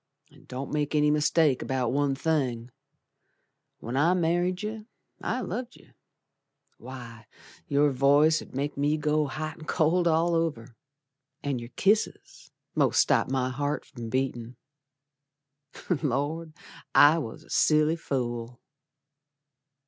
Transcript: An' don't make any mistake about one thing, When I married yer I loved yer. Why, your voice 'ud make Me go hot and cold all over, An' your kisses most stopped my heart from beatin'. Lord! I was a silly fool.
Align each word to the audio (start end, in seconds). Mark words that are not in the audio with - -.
An' 0.31 0.45
don't 0.45 0.71
make 0.73 0.95
any 0.95 1.11
mistake 1.11 1.61
about 1.61 1.91
one 1.91 2.15
thing, 2.15 2.71
When 3.77 3.95
I 3.95 4.15
married 4.15 4.63
yer 4.63 4.87
I 5.21 5.41
loved 5.41 5.75
yer. 5.75 5.93
Why, 6.79 7.27
your 7.67 7.91
voice 7.91 8.41
'ud 8.41 8.55
make 8.55 8.75
Me 8.77 8.97
go 8.97 9.27
hot 9.27 9.57
and 9.59 9.67
cold 9.67 10.07
all 10.07 10.33
over, 10.33 10.75
An' 11.43 11.59
your 11.59 11.69
kisses 11.75 12.49
most 12.73 12.99
stopped 12.99 13.29
my 13.29 13.51
heart 13.51 13.85
from 13.85 14.09
beatin'. 14.09 14.55
Lord! 16.01 16.53
I 16.95 17.19
was 17.19 17.43
a 17.43 17.51
silly 17.51 17.95
fool. 17.95 18.59